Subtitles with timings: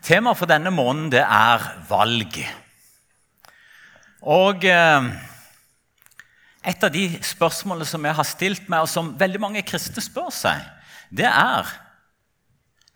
[0.00, 2.38] Temaet for denne måneden det er valg.
[4.20, 5.08] Og eh,
[6.70, 10.32] et av de spørsmålene som jeg har stilt meg, og som veldig mange kristne spør
[10.34, 10.64] seg,
[11.10, 11.68] det er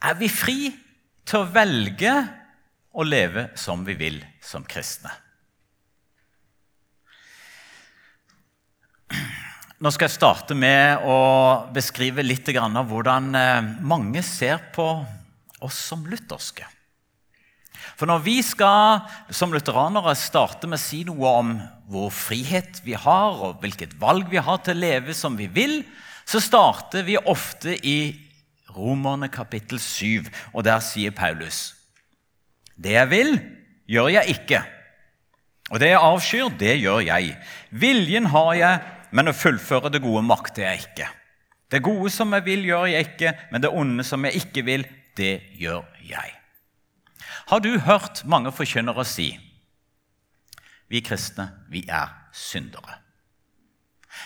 [0.04, 0.68] Er vi fri
[1.24, 2.12] til å velge
[2.92, 5.10] å leve som vi vil som kristne?
[9.80, 11.16] Nå skal jeg starte med å
[11.72, 14.86] beskrive litt av hvordan eh, mange ser på
[15.64, 16.73] oss som lutherske.
[17.94, 21.54] For når vi skal som lutheranere starte med å si noe om
[21.90, 25.82] hvor frihet vi har, og hvilket valg vi har til å leve som vi vil,
[26.26, 28.14] så starter vi ofte i
[28.74, 31.74] Romerne kapittel 7, og der sier Paulus
[32.74, 33.36] Det jeg vil,
[33.86, 34.62] gjør jeg ikke.
[35.70, 37.36] Og det jeg avskyr, det gjør jeg.
[37.70, 38.80] Viljen har jeg,
[39.14, 41.06] men å fullføre det gode makter jeg ikke.
[41.70, 44.88] Det gode som jeg vil, gjør jeg ikke, men det onde som jeg ikke vil,
[45.16, 46.34] det gjør jeg.
[47.46, 49.34] Har du hørt mange forkynnere si
[50.88, 53.00] vi kristne, vi er syndere?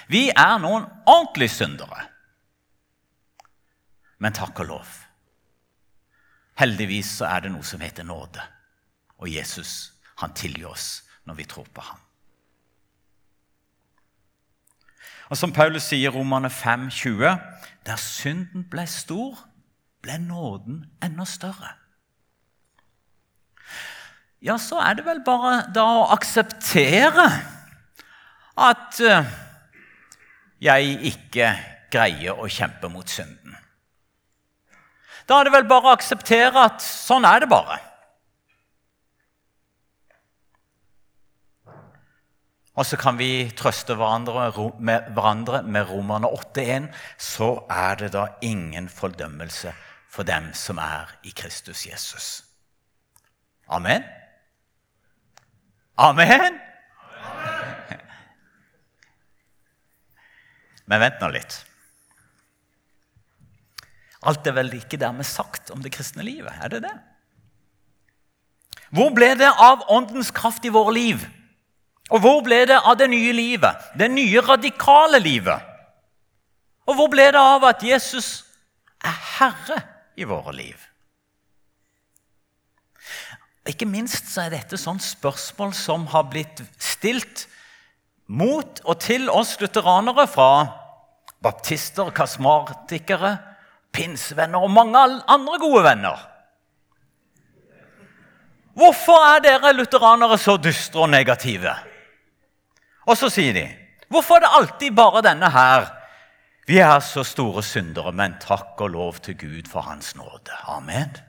[0.09, 2.05] Vi er noen ordentlige syndere.
[4.19, 4.89] Men takk og lov.
[6.59, 8.43] Heldigvis så er det noe som heter nåde.
[9.19, 11.99] Og Jesus han tilgir oss når vi tror på ham.
[15.29, 17.35] Og Som Paulus sier i Romane 5, 20,
[17.87, 19.37] der synden ble stor,
[20.03, 21.78] ble nåden enda større
[24.45, 27.27] ja, så er det vel bare da å akseptere
[28.59, 29.33] at eh,
[30.63, 31.51] jeg ikke
[31.93, 33.57] greier å kjempe mot synden.
[35.29, 37.79] Da er det vel bare å akseptere at sånn er det bare.
[42.79, 46.87] Og så kan vi trøste hverandre med, Romerne 8,1.
[47.19, 49.75] Så er det da ingen fordømmelse
[50.09, 52.29] for dem som er i Kristus Jesus.
[53.67, 54.07] Amen.
[55.99, 56.61] Amen?
[60.89, 61.57] Men vent nå litt.
[64.29, 66.55] Alt er vel ikke dermed sagt om det kristne livet?
[66.63, 66.95] Er det det?
[68.95, 71.27] Hvor ble det av åndens kraft i våre liv?
[72.09, 73.91] Og hvor ble det av det nye livet?
[74.01, 75.61] Det nye, radikale livet?
[76.89, 78.47] Og hvor ble det av at Jesus
[79.05, 79.83] er herre
[80.17, 80.88] i våre liv?
[83.69, 87.45] Ikke minst så er dette sånn spørsmål som har blitt stilt
[88.29, 90.51] mot og til oss lutheranere fra
[91.45, 93.37] baptister, kasmatikere,
[93.95, 96.25] pinsevenner og mange andre gode venner.
[98.79, 101.75] Hvorfor er dere lutheranere så dystre og negative?
[103.09, 103.69] Og så sier de
[104.09, 105.91] Hvorfor er det alltid bare denne her?
[106.69, 110.57] Vi er så store syndere, men takk og lov til Gud for Hans nåde.
[110.65, 111.28] Amen.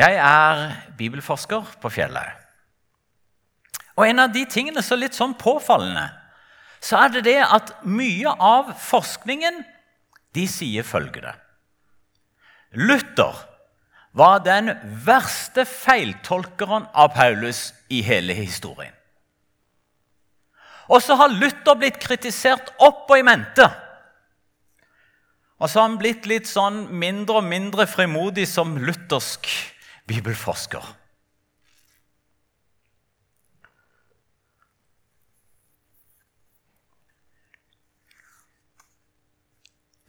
[0.00, 0.60] Jeg er
[0.96, 2.36] bibelforsker på Fjellhaug.
[3.98, 6.06] Og en av de tingene som er litt sånn påfallende,
[6.80, 9.60] så er det det at mye av forskningen
[10.32, 11.34] de sier følgende
[12.78, 13.34] Luther
[14.16, 14.70] var den
[15.04, 18.94] verste feiltolkeren av Paulus i hele historien.
[20.90, 23.66] Og så har Luther blitt kritisert opp og i mente.
[25.60, 29.50] Og så har han blitt litt sånn mindre og mindre frimodig som luthersk
[30.10, 30.96] bibelforsker.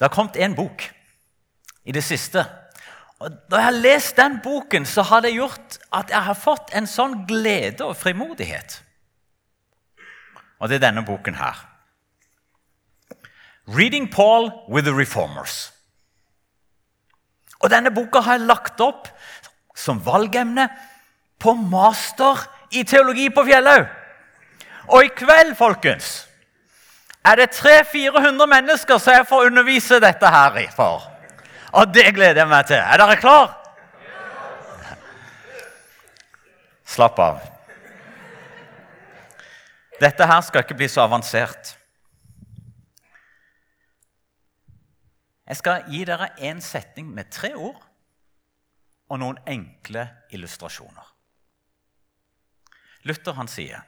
[0.01, 0.87] Det har kommet en bok
[1.85, 2.41] i det siste.
[3.21, 6.73] Og Da jeg har lest den boken, så har det gjort at jeg har fått
[6.73, 8.79] en sånn glede og frimodighet.
[10.57, 11.67] Og det er denne boken her.
[13.67, 15.71] 'Reading Paul with the Reformers'.
[17.61, 19.07] Og Denne boka har jeg lagt opp
[19.75, 20.67] som valgemne
[21.41, 23.87] på master i teologi på Fjellhaug.
[24.91, 26.27] Og i kveld, folkens,
[27.25, 31.05] er det 300-400 mennesker som jeg får undervise dette her for.
[31.71, 32.81] Og det gleder jeg meg til.
[32.81, 33.53] Er dere klar?
[36.85, 37.39] Slapp av.
[40.01, 41.75] Dette her skal ikke bli så avansert.
[45.47, 47.79] Jeg skal gi dere en setning med tre ord
[49.11, 51.07] og noen enkle illustrasjoner.
[53.03, 53.83] Luther han sier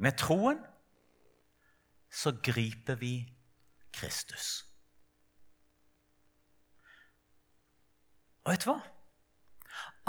[0.00, 0.60] med troen
[2.10, 3.12] så griper vi
[3.92, 4.64] Kristus.
[8.44, 8.78] Og vet du hva?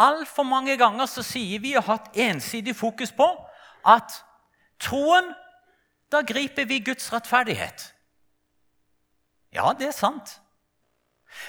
[0.02, 3.28] Altfor mange ganger så sier vi og har hatt ensidig fokus på
[3.86, 4.22] at
[4.82, 5.34] troen
[6.12, 7.86] Da griper vi Guds rettferdighet.
[9.56, 10.41] Ja, det er sant.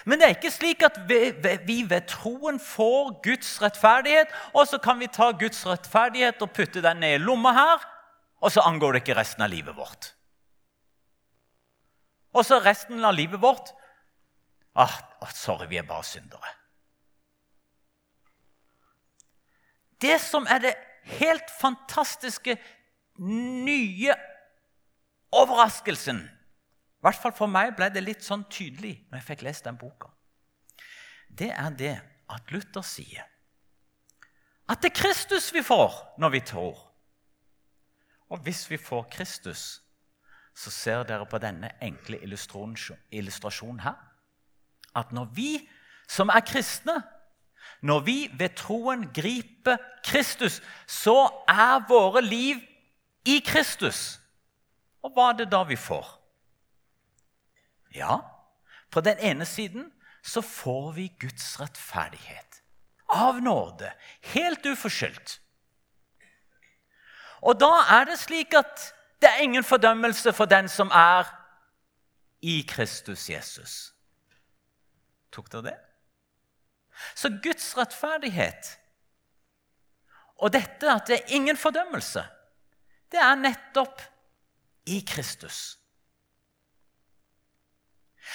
[0.05, 5.01] Men det er ikke slik at vi ved troen får Guds rettferdighet, og så kan
[5.01, 7.87] vi ta Guds rettferdighet og putte den ned i lomma her,
[8.43, 10.13] og så angår det ikke resten av livet vårt.
[12.33, 13.75] Og så resten av livet vårt
[14.75, 14.95] ah,
[15.37, 16.55] Sorry, vi er bare syndere.
[20.03, 20.73] Det som er det
[21.21, 22.57] helt fantastiske,
[23.19, 24.15] nye
[25.33, 26.25] overraskelsen
[27.03, 29.79] I hvert fall for meg ble det litt sånn tydelig når jeg fikk lest den
[29.79, 30.13] boka.
[31.27, 31.97] Det er det
[32.31, 33.27] at Luther sier
[34.71, 36.79] at det er Kristus vi får når vi tror.
[38.31, 39.83] Og hvis vi får Kristus,
[40.55, 43.99] så ser dere på denne enkle illustrasjonen her
[44.95, 45.51] at når vi
[46.09, 47.01] som er kristne,
[47.83, 52.61] når vi ved troen griper Kristus, så er våre liv
[53.27, 54.21] i Kristus.
[55.03, 56.22] Og hva er det da vi får?
[57.95, 58.21] Ja,
[58.91, 59.93] på den ene siden
[60.23, 62.63] så får vi Guds rettferdighet.
[63.07, 63.93] Av nåde.
[64.21, 65.39] Helt uforskyldt.
[67.43, 68.93] Og da er det slik at
[69.23, 71.27] det er ingen fordømmelse for den som er
[72.43, 73.93] i Kristus Jesus.
[75.33, 75.77] Tok dere det?
[77.15, 78.79] Så Guds rettferdighet
[80.43, 82.25] og dette at det er ingen fordømmelse,
[83.13, 84.03] det er nettopp
[84.91, 85.79] i Kristus.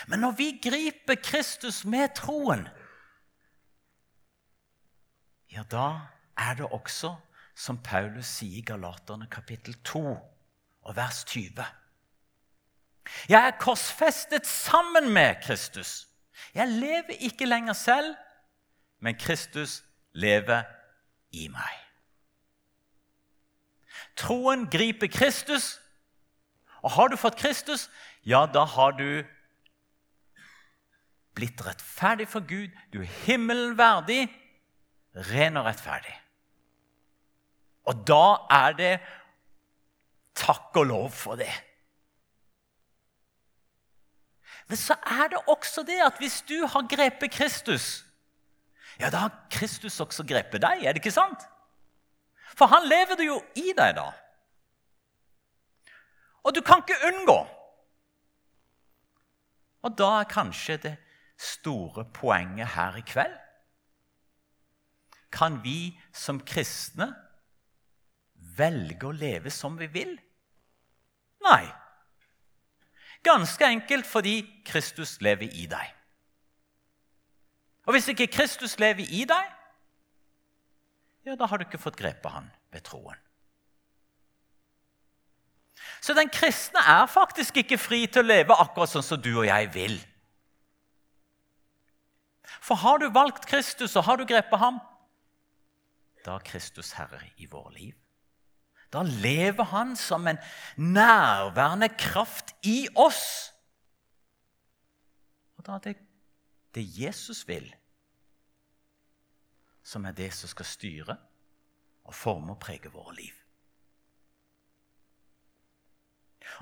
[0.08, 2.68] Men når vi griper Kristus med troen,
[5.52, 5.88] ja, da
[6.38, 7.16] er det også,
[7.58, 10.04] som Paulus sier i Galaterne kapittel 2
[10.82, 11.66] og vers 20.
[13.30, 16.08] Jeg er korsfestet sammen med Kristus.
[16.54, 18.16] Jeg lever ikke lenger selv,
[19.00, 20.64] men Kristus lever
[21.32, 21.74] i meg.
[24.18, 25.80] Troen griper Kristus,
[26.82, 27.90] og har du fått Kristus,
[28.26, 29.24] ja, da har du
[31.38, 32.74] blitt rettferdig for Gud.
[32.94, 34.26] Du er himmelen verdig,
[35.30, 36.16] ren og rettferdig.
[37.88, 38.94] Og da er det
[40.38, 41.54] takk og lov for det.
[44.68, 48.04] Men så er det også det at hvis du har grepet Kristus,
[49.00, 51.46] ja, da har Kristus også grepet deg, er det ikke sant?
[52.58, 54.10] For han lever jo i deg, da.
[56.44, 57.38] Og du kan ikke unngå.
[59.86, 60.96] Og da er kanskje det
[61.38, 63.36] store poenget her i kveld
[65.32, 67.12] Kan vi som kristne
[68.58, 70.16] velge å leve som vi vil?
[71.46, 71.66] Nei.
[73.28, 75.94] Ganske enkelt fordi Kristus lever i deg.
[77.86, 79.54] Og hvis ikke Kristus lever i deg,
[81.28, 83.20] ja, da har du ikke fått grepet han ved troen.
[86.02, 89.48] Så den kristne er faktisk ikke fri til å leve akkurat sånn som du og
[89.48, 89.98] jeg vil.
[92.68, 94.82] For har du valgt Kristus, og har du grepet ham,
[96.26, 97.96] da er Kristus herre i våre liv.
[98.92, 100.40] Da lever han som en
[100.76, 103.54] nærværende kraft i oss.
[105.58, 105.96] Og da er det
[106.76, 107.66] det Jesus vil,
[109.84, 111.18] som er det som skal styre
[112.08, 113.34] og forme og prege våre liv.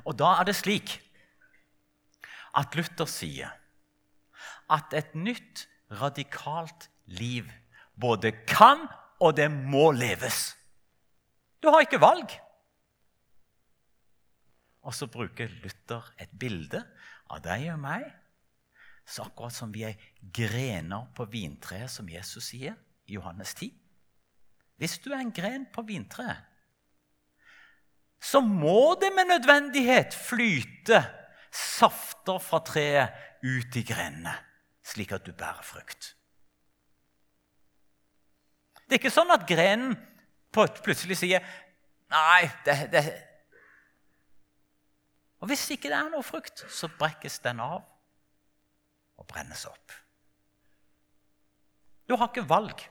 [0.06, 0.98] Og da er det slik
[2.56, 3.52] at Luther sier
[4.72, 7.50] at et nytt, radikalt liv
[7.96, 8.88] både kan
[9.24, 10.56] og det må leves.
[11.64, 12.34] Du har ikke valg.
[14.86, 16.84] Og så bruker Luther et bilde
[17.32, 18.06] av deg og meg
[19.06, 20.00] så akkurat som vi er
[20.34, 22.74] grener på vintreet, som Jesus sier
[23.06, 23.70] i Johannes 10.
[24.82, 26.42] Hvis du er en gren på vintreet,
[28.26, 31.04] så må det med nødvendighet flyte
[31.54, 33.14] safter fra treet
[33.46, 34.34] ut i grenene,
[34.86, 36.14] slik at du bærer frukt.
[38.86, 39.96] Det er ikke sånn at grenen
[40.54, 41.46] plutselig sier
[42.14, 43.02] Nei, det, det
[45.42, 47.82] Og hvis ikke det er noe frukt, så brekkes den av
[49.16, 49.94] og brennes opp.
[52.06, 52.84] Du har ikke valg.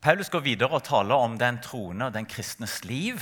[0.00, 3.20] Paulus går videre og taler om den troende og den kristnes liv.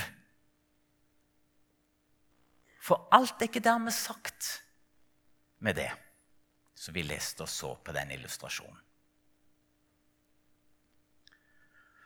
[2.89, 4.63] For alt er ikke dermed sagt
[5.61, 5.91] med det
[6.79, 8.79] som vi leste og så på den illustrasjonen.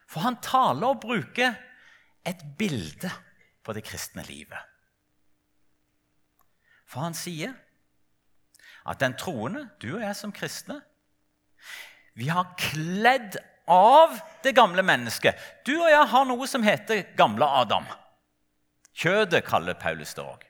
[0.09, 1.55] For han taler og bruker
[2.27, 3.09] et bilde
[3.63, 4.59] på det kristne livet.
[6.89, 7.55] For han sier
[8.83, 10.81] at den troende, du og jeg som kristne,
[12.13, 13.39] vi har kledd
[13.71, 15.39] av det gamle mennesket.
[15.65, 17.87] Du og jeg har noe som heter gamle Adam.
[18.93, 20.43] Kjødet kaller Paulus det òg.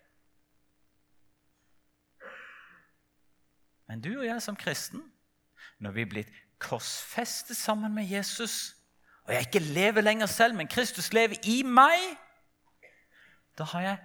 [3.93, 5.03] Men du og jeg som kristen,
[5.77, 8.73] når vi er blitt korsfestet sammen med Jesus,
[9.27, 12.00] og jeg ikke lever lenger selv, men Kristus lever i meg,
[13.53, 14.00] da har jeg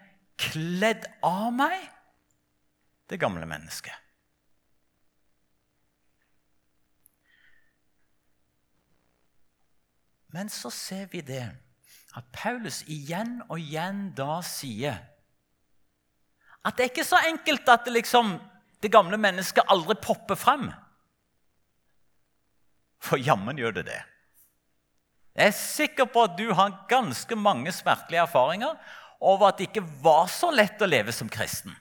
[0.44, 1.86] kledd av meg
[3.08, 3.96] det gamle mennesket.
[10.36, 11.46] Men så ser vi det
[12.12, 15.00] at Paulus igjen og igjen da sier
[16.60, 18.34] at det er ikke så enkelt at det, liksom,
[18.82, 20.68] det gamle mennesket aldri popper frem.
[23.02, 24.00] For jammen gjør det det.
[25.38, 28.74] Jeg er sikker på at du har ganske mange smertelige erfaringer
[29.20, 31.74] over at det ikke var så lett å leve som kristen.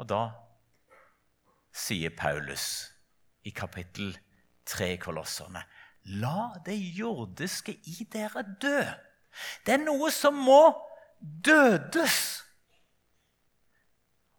[0.00, 0.22] Og da
[1.74, 2.88] sier Paulus
[3.44, 4.14] i kapittel
[4.68, 5.62] 3 i Kolosserne
[6.20, 8.80] La det jordiske i dere dø.
[9.64, 10.60] Det er noe som må
[11.18, 12.43] dødes.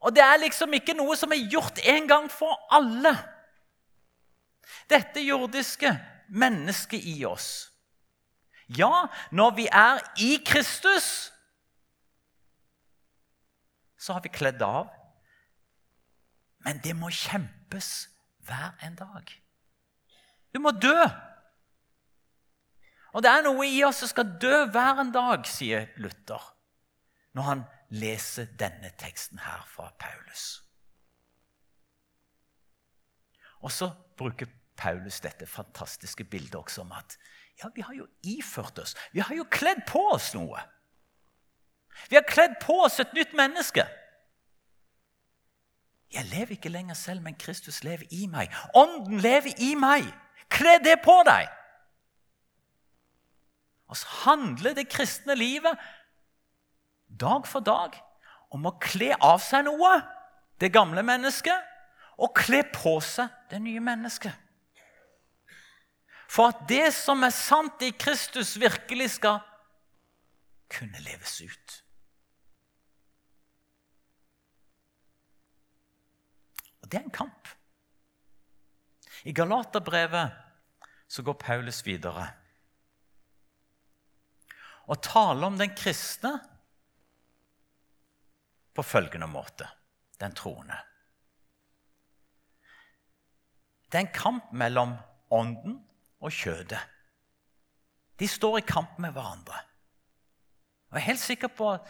[0.06, 3.14] Og det er liksom ikke noe som er gjort en gang for alle.
[4.90, 5.90] Dette jordiske
[6.30, 7.72] mennesket i oss.
[8.70, 11.32] Ja, når vi er i Kristus,
[13.98, 14.90] så har vi kledd av.
[16.66, 18.08] Men det må kjempes
[18.46, 19.30] hver en dag.
[20.54, 20.98] Du må dø.
[23.14, 26.52] Og det er noe i oss som skal dø hver en dag, sier Luther
[27.36, 30.62] når han leser denne teksten her fra Paulus.
[33.62, 37.18] Og så bruker Paulus dette fantastiske bildet også om at
[37.64, 40.60] ja, vi har jo iført oss, vi har jo kledd på oss noe.
[42.10, 43.86] Vi har kledd på oss et nytt menneske.
[46.12, 48.52] Jeg lever ikke lenger selv, men Kristus lever i meg.
[48.76, 50.08] Ånden lever i meg.
[50.52, 51.48] Kle det på deg!
[53.88, 55.80] Og så handler det kristne livet
[57.20, 57.96] dag for dag
[58.56, 59.94] om å kle av seg noe,
[60.62, 61.74] det gamle mennesket,
[62.22, 64.34] og kle på seg det nye mennesket.
[66.32, 69.42] For at det som er sant i Kristus, virkelig skal
[70.72, 71.76] kunne leves ut.
[76.84, 77.52] Og det er en kamp.
[79.26, 80.42] I Galaterbrevet
[81.08, 82.28] så går Paulus videre
[84.86, 86.36] og taler om den kristne
[88.76, 89.68] på følgende måte
[90.20, 90.78] den troende.
[93.92, 94.96] Det er en kamp mellom
[95.32, 95.80] ånden
[96.20, 96.82] og kjødet.
[98.20, 99.62] De står i kamp med hverandre.
[100.90, 101.88] Og Jeg er helt sikker på at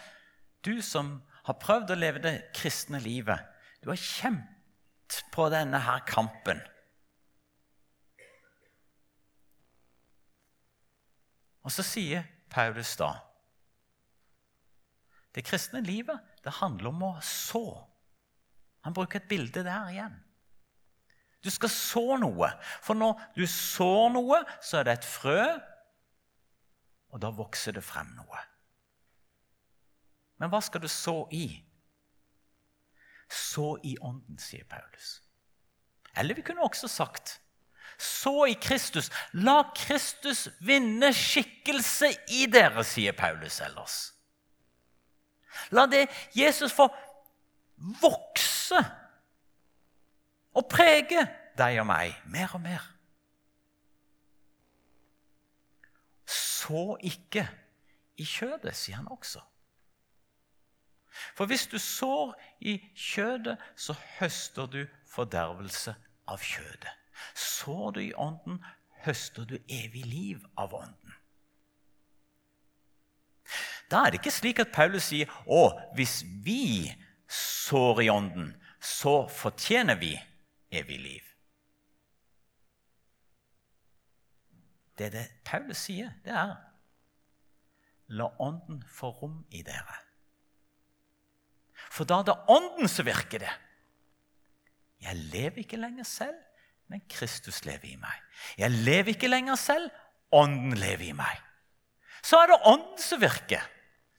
[0.66, 3.42] du som har prøvd å leve det kristne livet,
[3.84, 6.62] du har kjent på denne her kampen.
[11.66, 13.16] Og så sier Paulus da
[15.36, 17.66] Det kristne livet det handler om å så.
[18.86, 20.16] Han bruker et bilde der igjen.
[21.42, 22.50] Du skal så noe.
[22.86, 25.40] For når du sår noe, så er det et frø,
[27.14, 28.42] og da vokser det frem noe.
[30.42, 31.48] Men hva skal du så i?
[33.32, 35.20] Så i ånden, sier Paulus.
[36.16, 37.40] Eller vi kunne også sagt
[37.98, 39.08] så i Kristus.
[39.34, 44.15] La Kristus vinne skikkelse i dere, sier Paulus ellers.
[45.72, 46.88] La det Jesus få
[48.02, 48.80] vokse
[50.56, 51.26] og prege
[51.60, 52.86] deg og meg mer og mer.
[56.26, 57.46] Så ikke
[58.18, 59.44] i kjødet, sier han også.
[61.36, 65.96] For hvis du sår i kjødet, så høster du fordervelse
[66.28, 66.92] av kjødet.
[67.36, 68.60] Sår du i Ånden,
[69.06, 71.05] høster du evig liv av Ånden.
[73.92, 76.90] Da er det ikke slik at Paulus sier å, hvis vi
[77.30, 80.14] sår i Ånden, så fortjener vi
[80.74, 81.32] evig liv.
[84.96, 86.56] Det det Paulus sier, det er
[88.16, 90.02] La Ånden få rom i dere.
[91.90, 93.54] For da er det Ånden som virker det.
[95.04, 96.38] Jeg lever ikke lenger selv,
[96.88, 98.22] men Kristus lever i meg.
[98.58, 99.90] Jeg lever ikke lenger selv,
[100.34, 101.42] Ånden lever i meg.
[102.26, 103.66] Så er det Ånden som virker.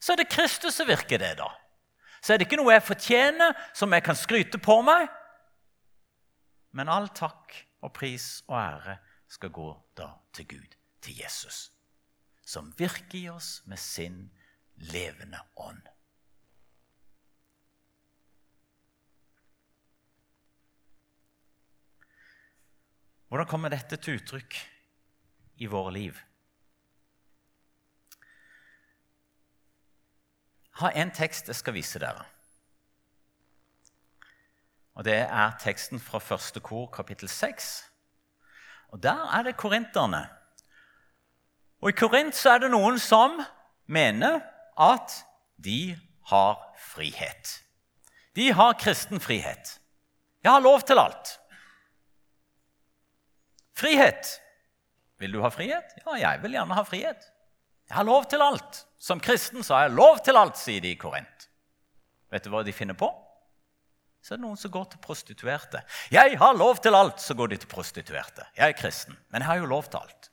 [0.07, 1.49] Så er det Kristus som virker det, da.
[2.23, 5.09] Så er det ikke noe jeg fortjener, som jeg kan skryte på meg.
[6.79, 8.95] Men all takk og pris og ære
[9.35, 9.67] skal gå
[9.99, 11.73] da til Gud, til Jesus,
[12.47, 14.21] som virker i oss med sin
[14.95, 15.83] levende ånd.
[23.27, 24.55] Hvordan kommer dette til uttrykk
[25.59, 26.23] i våre liv?
[30.77, 32.25] Har en tekst jeg skal vise dere.
[34.97, 37.91] Og Det er teksten fra første kor, kapittel 6.
[38.89, 40.29] Og Der er det korinterne.
[41.81, 43.37] Og I Korint så er det noen som
[43.87, 44.41] mener
[44.81, 45.13] at
[45.61, 45.99] de
[46.31, 47.63] har frihet.
[48.37, 49.77] De har kristen frihet.
[50.43, 51.39] Jeg har lov til alt.
[53.77, 54.41] Frihet.
[55.19, 55.97] Vil du ha frihet?
[56.07, 57.33] Ja, jeg vil gjerne ha frihet.
[57.87, 58.83] Jeg har lov til alt.
[58.99, 61.49] Som kristen så har jeg lov til alt, sier de i Korint.
[62.33, 63.11] Vet du hva de finner på?
[64.25, 65.85] Så er det noen som går til prostituerte.
[66.11, 68.49] Jeg har lov til alt, så går de til prostituerte.
[68.57, 70.31] Jeg er kristen, men jeg har jo lov til alt.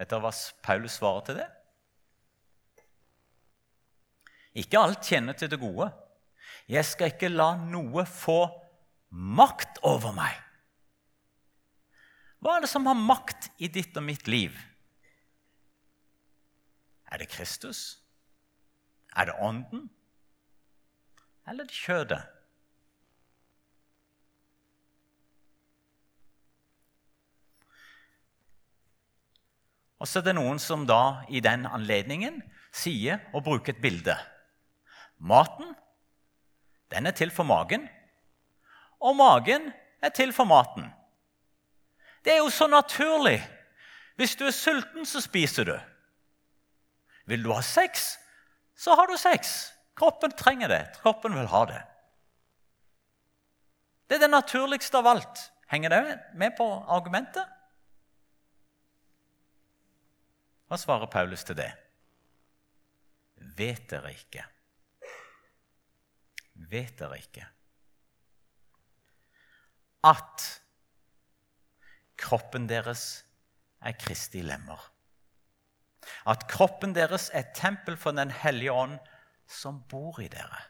[0.00, 0.32] Vet dere hva
[0.64, 1.46] Paulus svarer til det?
[4.58, 5.86] Ikke alt tjener til det gode.
[6.66, 8.40] Jeg skal ikke la noe få
[9.10, 10.34] makt over meg.
[12.40, 14.56] Hva er det som har makt i ditt og mitt liv?
[17.10, 17.98] Er det Kristus?
[19.16, 19.90] Er det Ånden?
[21.48, 22.22] Eller er det kjødet?
[30.00, 32.38] Og så er det noen som da i den anledningen
[32.72, 34.14] sier og bruker et bilde.
[35.18, 35.74] Maten,
[36.90, 37.84] den er til for magen,
[39.00, 39.68] og magen
[40.00, 40.88] er til for maten.
[42.24, 43.42] Det er jo så naturlig.
[44.16, 45.76] Hvis du er sulten, så spiser du.
[47.28, 48.16] Vil du ha sex,
[48.74, 49.72] så har du sex.
[49.96, 50.82] Kroppen trenger det.
[51.02, 51.80] Kroppen vil ha det.
[54.08, 55.42] Det er det naturligste av alt.
[55.70, 56.02] Henger det
[56.34, 57.46] med på argumentet?
[60.70, 61.70] Hva svarer Paulus til det?
[63.58, 64.44] Vet dere ikke?
[66.70, 67.46] Vet dere ikke
[70.06, 70.44] at
[72.20, 73.24] kroppen deres
[73.84, 74.80] er Kristi lemmer?
[76.26, 78.98] At kroppen deres er et tempel for Den hellige ånd
[79.48, 80.62] som bor i dere.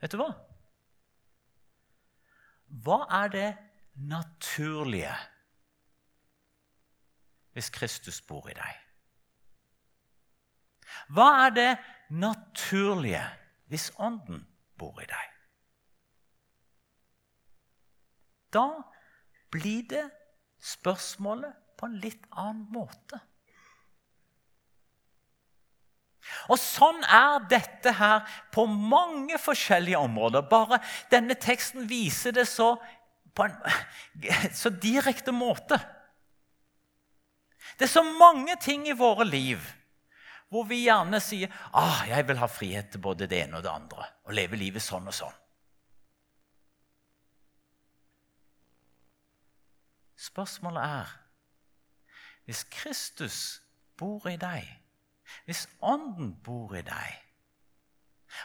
[0.00, 0.32] Vet du hva?
[2.84, 3.50] Hva er det
[3.94, 5.14] naturlige
[7.54, 8.80] hvis Kristus bor i deg?
[11.14, 11.70] Hva er det
[12.10, 13.22] naturlige
[13.70, 14.42] hvis Ånden
[14.78, 15.30] bor i deg?
[18.54, 18.66] Da
[19.50, 20.04] blir det
[20.62, 23.18] spørsmålet på en litt annen måte.
[26.48, 28.22] Og Sånn er dette her
[28.54, 30.46] på mange forskjellige områder.
[30.48, 30.78] Bare
[31.12, 32.70] denne teksten viser det så
[33.36, 33.58] på en
[34.62, 35.76] så direkte måte.
[37.76, 39.60] Det er så mange ting i våre liv
[40.48, 43.74] hvor vi gjerne sier ah, jeg vil ha frihet til både det ene og det
[43.74, 44.08] andre.
[44.24, 45.36] Og leve livet sånn og sånn.
[50.30, 51.14] Spørsmålet er
[52.44, 53.38] hvis Kristus
[53.96, 54.66] bor i deg,
[55.46, 57.20] hvis Ånden bor i deg,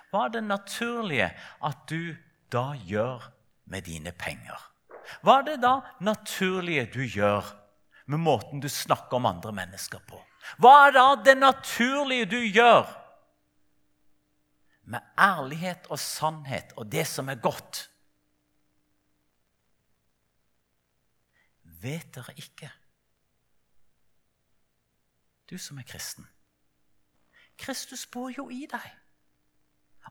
[0.10, 1.30] hva er det naturlige
[1.66, 2.16] at du
[2.54, 3.26] da gjør
[3.70, 4.60] med dine penger?
[5.26, 7.48] Hva er det da naturlige du gjør
[8.10, 10.22] med måten du snakker om andre mennesker på?
[10.62, 12.88] Hva er da det naturlige du gjør
[14.90, 17.88] med ærlighet og sannhet og det som er godt?
[21.82, 22.70] Vet dere ikke?
[25.50, 26.28] Du som er kristen.
[27.58, 28.88] Kristus bor jo i deg.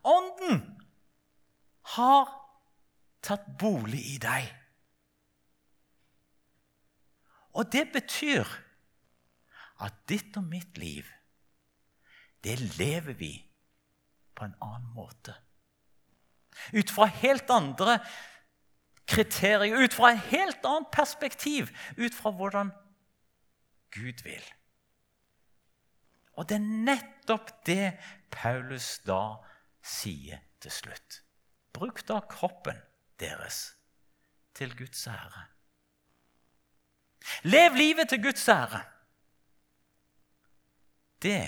[0.04, 0.62] Ånden
[1.96, 2.28] har
[3.24, 4.48] tatt bolig i deg.
[7.58, 8.46] Og det betyr
[9.82, 11.06] at ditt og mitt liv,
[12.44, 13.32] det lever vi
[14.34, 15.34] på en annen måte.
[16.74, 17.98] Ut fra helt andre
[19.08, 22.70] kriterier, ut fra et helt annet perspektiv, ut fra hvordan
[23.94, 24.44] Gud vil.
[26.38, 27.96] Og det er nettopp det
[28.30, 29.40] Paulus da
[29.82, 31.22] sier til slutt.
[31.74, 32.78] Bruk da kroppen
[33.18, 33.72] deres
[34.54, 35.44] til Guds ære.
[37.42, 38.84] Lev livet til Guds ære.
[41.22, 41.42] Det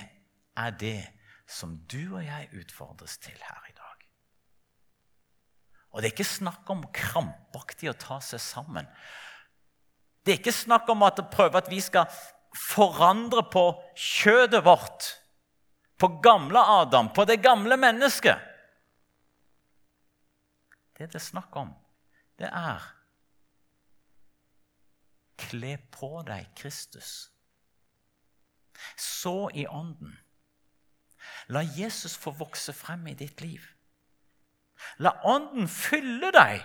[0.56, 1.06] er det
[1.46, 4.06] som du og jeg utfordres til her i dag.
[5.90, 8.86] Og det er ikke snakk om krampaktig å ta seg sammen.
[10.26, 12.10] Det er ikke snakk om at prøve at vi skal
[12.56, 13.64] forandre på
[13.96, 15.10] kjødet vårt,
[16.00, 18.46] på gamle Adam, på det gamle mennesket.
[20.96, 21.74] Det det er snakk om,
[22.38, 22.88] det er
[25.40, 27.30] Kle på deg Kristus.
[28.96, 30.18] Så i ånden.
[31.48, 33.64] La Jesus få vokse frem i ditt liv.
[35.00, 36.60] La ånden fylle deg.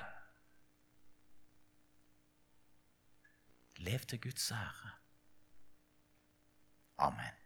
[3.85, 4.93] Lev til Guds ære.
[6.99, 7.44] Amen.